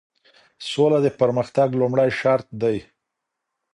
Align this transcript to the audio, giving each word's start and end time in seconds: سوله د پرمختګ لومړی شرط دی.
سوله 0.71 0.97
د 1.05 1.07
پرمختګ 1.19 1.69
لومړی 1.81 2.09
شرط 2.19 2.47
دی. 2.61 2.77